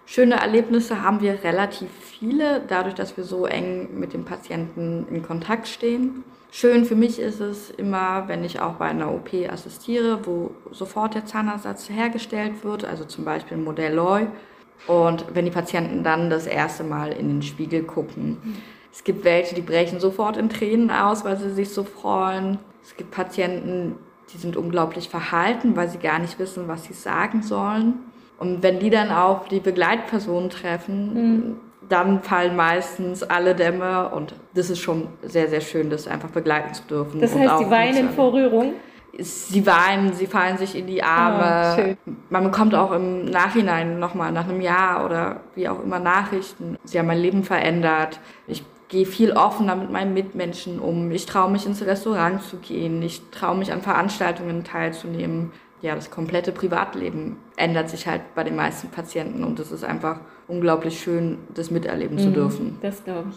Schöne 0.06 0.36
Erlebnisse 0.36 1.02
haben 1.02 1.20
wir 1.20 1.42
relativ 1.42 1.88
viele, 2.00 2.62
dadurch, 2.68 2.94
dass 2.94 3.16
wir 3.16 3.24
so 3.24 3.46
eng 3.46 3.98
mit 3.98 4.12
dem 4.12 4.24
Patienten 4.24 5.06
in 5.10 5.24
Kontakt 5.24 5.66
stehen. 5.66 6.22
Schön 6.52 6.84
für 6.84 6.94
mich 6.94 7.18
ist 7.18 7.40
es 7.40 7.70
immer, 7.70 8.28
wenn 8.28 8.44
ich 8.44 8.60
auch 8.60 8.74
bei 8.74 8.86
einer 8.86 9.12
OP 9.12 9.30
assistiere, 9.50 10.24
wo 10.24 10.52
sofort 10.70 11.16
der 11.16 11.26
Zahnersatz 11.26 11.90
hergestellt 11.90 12.62
wird, 12.62 12.84
also 12.84 13.04
zum 13.04 13.24
Beispiel 13.24 13.56
Modell 13.56 13.94
Loy. 13.94 14.28
Und 14.86 15.24
wenn 15.34 15.46
die 15.46 15.50
Patienten 15.50 16.04
dann 16.04 16.30
das 16.30 16.46
erste 16.46 16.84
Mal 16.84 17.10
in 17.10 17.28
den 17.28 17.42
Spiegel 17.42 17.82
gucken. 17.82 18.36
Es 18.96 19.04
gibt 19.04 19.24
welche, 19.26 19.54
die 19.54 19.60
brechen 19.60 20.00
sofort 20.00 20.38
in 20.38 20.48
Tränen 20.48 20.90
aus, 20.90 21.22
weil 21.22 21.36
sie 21.36 21.50
sich 21.50 21.68
so 21.68 21.84
freuen. 21.84 22.56
Es 22.82 22.96
gibt 22.96 23.10
Patienten, 23.10 23.96
die 24.32 24.38
sind 24.38 24.56
unglaublich 24.56 25.10
verhalten, 25.10 25.76
weil 25.76 25.90
sie 25.90 25.98
gar 25.98 26.18
nicht 26.18 26.38
wissen, 26.38 26.66
was 26.66 26.84
sie 26.84 26.94
sagen 26.94 27.42
sollen. 27.42 27.98
Und 28.38 28.62
wenn 28.62 28.78
die 28.78 28.88
dann 28.88 29.10
auf 29.10 29.48
die 29.48 29.60
Begleitperson 29.60 30.48
treffen, 30.48 31.14
mhm. 31.14 31.56
dann 31.90 32.22
fallen 32.22 32.56
meistens 32.56 33.22
alle 33.22 33.54
Dämme 33.54 34.08
und 34.08 34.34
das 34.54 34.70
ist 34.70 34.80
schon 34.80 35.08
sehr, 35.22 35.48
sehr 35.48 35.60
schön, 35.60 35.90
das 35.90 36.08
einfach 36.08 36.30
begleiten 36.30 36.72
zu 36.72 36.82
dürfen. 36.84 37.20
Das 37.20 37.34
heißt, 37.34 37.60
die 37.60 37.70
weinen 37.70 38.08
vor 38.08 38.32
Rührung? 38.32 38.72
Sie 39.18 39.66
weinen, 39.66 40.14
sie 40.14 40.26
fallen 40.26 40.56
sich 40.56 40.74
in 40.74 40.86
die 40.86 41.02
Arme. 41.02 41.96
Oh, 42.06 42.12
Man 42.30 42.44
bekommt 42.44 42.74
auch 42.74 42.92
im 42.92 43.26
Nachhinein 43.26 43.98
nochmal 43.98 44.32
nach 44.32 44.48
einem 44.48 44.62
Jahr 44.62 45.04
oder 45.04 45.40
wie 45.54 45.68
auch 45.68 45.82
immer 45.82 45.98
Nachrichten. 45.98 46.78
Sie 46.84 46.98
haben 46.98 47.06
mein 47.06 47.18
Leben 47.18 47.42
verändert. 47.42 48.20
Ich 48.46 48.62
gehe 48.88 49.06
viel 49.06 49.32
offener 49.32 49.76
mit 49.76 49.90
meinen 49.90 50.14
Mitmenschen 50.14 50.78
um. 50.78 51.10
Ich 51.10 51.26
traue 51.26 51.50
mich 51.50 51.66
ins 51.66 51.84
Restaurant 51.84 52.42
zu 52.42 52.58
gehen. 52.58 53.02
Ich 53.02 53.22
traue 53.30 53.56
mich 53.56 53.72
an 53.72 53.82
Veranstaltungen 53.82 54.64
teilzunehmen. 54.64 55.52
Ja, 55.82 55.94
das 55.94 56.10
komplette 56.10 56.52
Privatleben 56.52 57.36
ändert 57.56 57.90
sich 57.90 58.06
halt 58.06 58.22
bei 58.34 58.44
den 58.44 58.56
meisten 58.56 58.88
Patienten 58.88 59.44
und 59.44 59.60
es 59.60 59.72
ist 59.72 59.84
einfach 59.84 60.20
unglaublich 60.48 61.00
schön, 61.00 61.38
das 61.54 61.70
miterleben 61.70 62.16
mhm, 62.16 62.20
zu 62.20 62.30
dürfen. 62.30 62.78
Das 62.80 63.04
glaube 63.04 63.28
ich. 63.30 63.36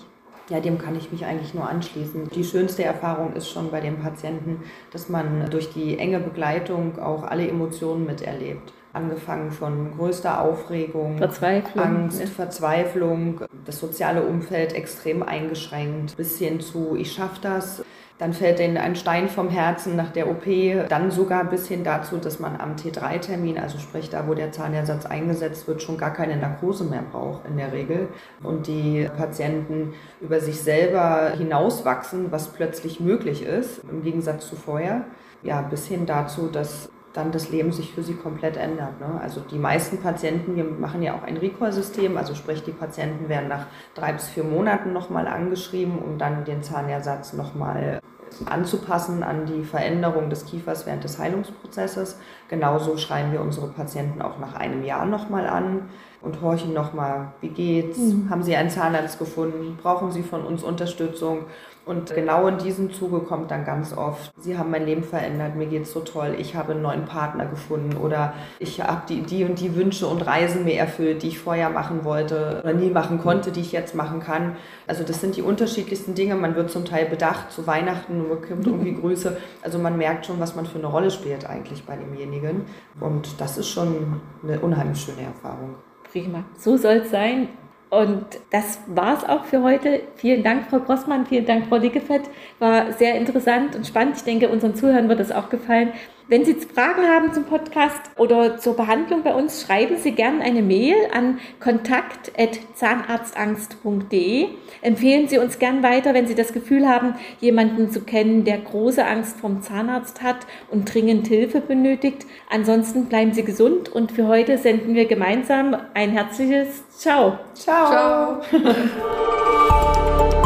Ja, 0.49 0.59
dem 0.59 0.79
kann 0.79 0.95
ich 0.95 1.11
mich 1.11 1.25
eigentlich 1.25 1.53
nur 1.53 1.69
anschließen. 1.69 2.29
Die 2.29 2.43
schönste 2.43 2.83
Erfahrung 2.83 3.33
ist 3.33 3.49
schon 3.49 3.69
bei 3.69 3.81
den 3.81 3.99
Patienten, 3.99 4.63
dass 4.91 5.09
man 5.09 5.47
durch 5.51 5.71
die 5.71 5.99
enge 5.99 6.19
Begleitung 6.19 6.97
auch 6.97 7.23
alle 7.23 7.47
Emotionen 7.47 8.05
miterlebt 8.05 8.73
angefangen 8.93 9.51
von 9.51 9.95
größter 9.97 10.41
Aufregung, 10.41 11.17
Verzweiflung, 11.17 11.85
Angst, 11.85 12.19
ja. 12.19 12.25
Verzweiflung, 12.25 13.41
das 13.65 13.79
soziale 13.79 14.23
Umfeld 14.23 14.73
extrem 14.73 15.23
eingeschränkt, 15.23 16.17
bis 16.17 16.37
hin 16.37 16.59
zu 16.59 16.95
ich 16.95 17.11
schaffe 17.11 17.39
das. 17.41 17.83
Dann 18.17 18.33
fällt 18.33 18.59
ihnen 18.59 18.75
ein 18.75 18.97
Stein 18.97 19.29
vom 19.29 19.47
Herzen 19.47 19.95
nach 19.95 20.11
der 20.11 20.29
OP, 20.29 20.43
dann 20.89 21.09
sogar 21.09 21.45
bis 21.45 21.69
hin 21.69 21.85
dazu, 21.85 22.17
dass 22.17 22.37
man 22.41 22.59
am 22.59 22.75
T3-Termin, 22.75 23.57
also 23.57 23.77
sprich 23.79 24.09
da, 24.09 24.27
wo 24.27 24.33
der 24.33 24.51
Zahnersatz 24.51 25.05
eingesetzt 25.05 25.69
wird, 25.69 25.81
schon 25.81 25.97
gar 25.97 26.11
keine 26.11 26.35
Narkose 26.35 26.83
mehr 26.83 27.03
braucht 27.09 27.45
in 27.47 27.55
der 27.55 27.71
Regel. 27.71 28.09
Und 28.43 28.67
die 28.67 29.09
Patienten 29.15 29.93
über 30.19 30.41
sich 30.41 30.59
selber 30.59 31.31
hinauswachsen, 31.37 32.29
was 32.29 32.49
plötzlich 32.49 32.99
möglich 32.99 33.43
ist, 33.43 33.83
im 33.89 34.03
Gegensatz 34.03 34.49
zu 34.49 34.57
vorher. 34.57 35.05
Ja, 35.41 35.61
bis 35.61 35.87
hin 35.87 36.05
dazu, 36.05 36.49
dass 36.51 36.89
dann 37.19 37.31
das 37.31 37.49
Leben 37.49 37.71
sich 37.71 37.93
für 37.93 38.01
sie 38.01 38.15
komplett 38.15 38.57
ändert. 38.57 38.99
Ne? 38.99 39.19
Also 39.21 39.41
die 39.41 39.59
meisten 39.59 39.97
Patienten, 39.97 40.55
wir 40.55 40.63
machen 40.63 41.03
ja 41.03 41.15
auch 41.15 41.23
ein 41.23 41.37
Recall-System, 41.37 42.17
also 42.17 42.33
sprich 42.33 42.63
die 42.63 42.71
Patienten 42.71 43.29
werden 43.29 43.49
nach 43.49 43.67
drei 43.93 44.13
bis 44.13 44.29
vier 44.29 44.43
Monaten 44.45 44.93
nochmal 44.93 45.27
angeschrieben, 45.27 45.99
um 45.99 46.17
dann 46.17 46.45
den 46.45 46.63
Zahnersatz 46.63 47.33
nochmal 47.33 47.99
anzupassen 48.45 49.23
an 49.23 49.45
die 49.45 49.63
Veränderung 49.63 50.29
des 50.29 50.45
Kiefers 50.45 50.85
während 50.85 51.03
des 51.03 51.19
Heilungsprozesses. 51.19 52.19
Genauso 52.47 52.97
schreiben 52.97 53.31
wir 53.31 53.41
unsere 53.41 53.67
Patienten 53.67 54.21
auch 54.21 54.39
nach 54.39 54.55
einem 54.55 54.83
Jahr 54.83 55.05
nochmal 55.05 55.47
an 55.47 55.89
und 56.21 56.41
horchen 56.41 56.73
nochmal, 56.73 57.33
wie 57.41 57.49
geht's? 57.49 57.97
Mhm. 57.97 58.29
Haben 58.29 58.43
Sie 58.43 58.55
einen 58.55 58.69
Zahnarzt 58.69 59.19
gefunden? 59.19 59.77
Brauchen 59.81 60.11
Sie 60.11 60.23
von 60.23 60.43
uns 60.43 60.63
Unterstützung? 60.63 61.45
Und 61.89 62.13
genau 62.13 62.45
in 62.45 62.59
diesem 62.59 62.93
Zuge 62.93 63.21
kommt 63.21 63.49
dann 63.49 63.65
ganz 63.65 63.97
oft, 63.97 64.31
Sie 64.37 64.59
haben 64.59 64.69
mein 64.69 64.85
Leben 64.85 65.03
verändert, 65.03 65.55
mir 65.55 65.65
geht's 65.65 65.91
so 65.91 66.01
toll, 66.01 66.35
ich 66.37 66.53
habe 66.55 66.73
einen 66.73 66.83
neuen 66.83 67.05
Partner 67.05 67.47
gefunden 67.47 67.97
oder 67.97 68.33
ich 68.59 68.79
habe 68.79 69.01
die, 69.09 69.21
die 69.21 69.43
und 69.43 69.59
die 69.59 69.75
Wünsche 69.75 70.05
und 70.05 70.21
Reisen 70.21 70.65
mir 70.65 70.77
erfüllt, 70.77 71.23
die 71.23 71.29
ich 71.29 71.39
vorher 71.39 71.71
machen 71.71 72.03
wollte 72.03 72.61
oder 72.63 72.73
nie 72.73 72.91
machen 72.91 73.17
konnte, 73.19 73.51
die 73.51 73.61
ich 73.61 73.71
jetzt 73.71 73.95
machen 73.95 74.19
kann. 74.19 74.55
Also 74.85 75.03
das 75.03 75.19
sind 75.19 75.35
die 75.35 75.41
unterschiedlichsten 75.41 76.13
Dinge. 76.13 76.35
Man 76.35 76.55
wird 76.55 76.69
zum 76.69 76.85
Teil 76.85 77.07
bedacht 77.07 77.51
zu 77.51 77.65
Weihnachten 77.65 78.21
und 78.21 78.29
bekommt 78.29 78.67
irgendwie 78.67 78.93
Grüße. 79.01 79.37
Also 79.63 79.79
man 79.79 79.97
merkt 79.97 80.27
schon, 80.27 80.39
was 80.39 80.55
man 80.55 80.67
für 80.67 80.77
eine 80.77 80.87
Rolle 80.87 81.09
spielt 81.09 81.49
eigentlich 81.49 81.85
bei 81.85 81.95
demjenigen. 81.95 82.65
Und 82.99 83.41
das 83.41 83.57
ist 83.57 83.69
schon 83.69 84.21
eine 84.43 84.59
unheimlich 84.59 85.01
schöne 85.01 85.23
Erfahrung. 85.23 85.73
Prima. 86.11 86.43
So 86.57 86.77
soll 86.77 86.97
es 86.97 87.11
sein. 87.11 87.49
Und 87.89 88.25
das 88.51 88.79
war 88.87 89.17
es 89.17 89.23
auch 89.23 89.45
für 89.45 89.63
heute. 89.63 90.01
Vielen 90.15 90.43
Dank, 90.43 90.69
Frau 90.69 90.79
Grossmann, 90.79 91.25
vielen 91.25 91.45
Dank, 91.45 91.67
Frau 91.67 91.79
Dickefett. 91.79 92.29
War 92.59 92.93
sehr 92.93 93.15
interessant 93.15 93.75
und 93.75 93.87
spannend. 93.87 94.17
Ich 94.17 94.23
denke, 94.23 94.49
unseren 94.49 94.75
Zuhörern 94.75 95.09
wird 95.09 95.19
es 95.19 95.31
auch 95.31 95.49
gefallen. 95.49 95.93
Wenn 96.29 96.45
Sie 96.45 96.53
Fragen 96.53 97.07
haben 97.07 97.33
zum 97.33 97.43
Podcast 97.45 97.99
oder 98.15 98.59
zur 98.59 98.75
Behandlung 98.75 99.23
bei 99.23 99.33
uns, 99.33 99.63
schreiben 99.63 99.97
Sie 99.97 100.11
gerne 100.11 100.43
eine 100.43 100.61
Mail 100.61 100.93
an 101.11 101.39
kontakt.zahnarztangst.de. 101.59 104.49
Empfehlen 104.83 105.27
Sie 105.27 105.39
uns 105.39 105.57
gern 105.57 105.81
weiter, 105.81 106.13
wenn 106.13 106.27
Sie 106.27 106.35
das 106.35 106.53
Gefühl 106.53 106.87
haben, 106.87 107.15
jemanden 107.41 107.89
zu 107.89 108.01
kennen, 108.01 108.43
der 108.43 108.59
große 108.59 109.03
Angst 109.03 109.39
vom 109.39 109.63
Zahnarzt 109.63 110.21
hat 110.21 110.45
und 110.69 110.93
dringend 110.93 111.27
Hilfe 111.27 111.61
benötigt. 111.61 112.27
Ansonsten 112.51 113.05
bleiben 113.05 113.33
Sie 113.33 113.43
gesund 113.43 113.89
und 113.89 114.11
für 114.11 114.27
heute 114.27 114.59
senden 114.59 114.93
wir 114.93 115.07
gemeinsam 115.07 115.75
ein 115.95 116.11
herzliches 116.11 116.83
Ciao. 116.95 117.39
Ciao. 117.55 118.39
Ciao. 118.43 118.75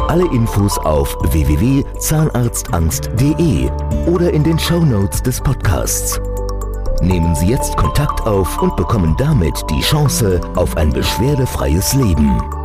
Alle 0.07 0.23
Infos 0.33 0.77
auf 0.77 1.13
www.zahnarztangst.de 1.33 3.69
oder 4.07 4.33
in 4.33 4.43
den 4.43 4.59
Show 4.59 4.83
Notes 4.83 5.21
des 5.21 5.39
Podcasts. 5.39 6.19
Nehmen 7.01 7.35
Sie 7.35 7.47
jetzt 7.47 7.75
Kontakt 7.77 8.21
auf 8.21 8.61
und 8.61 8.75
bekommen 8.75 9.15
damit 9.17 9.53
die 9.69 9.81
Chance 9.81 10.39
auf 10.55 10.77
ein 10.77 10.91
beschwerdefreies 10.91 11.93
Leben. 11.93 12.62